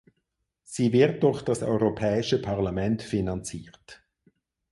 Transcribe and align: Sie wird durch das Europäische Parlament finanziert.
Sie 0.63 0.93
wird 0.93 1.21
durch 1.21 1.43
das 1.43 1.61
Europäische 1.61 2.41
Parlament 2.41 3.03
finanziert. 3.03 4.01